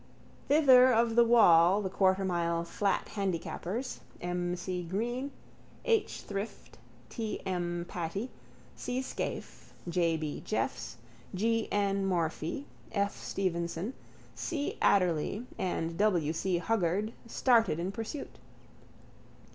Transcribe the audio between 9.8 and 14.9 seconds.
J. B. Jeffs, G. N. Morphy, F. Stevenson, C.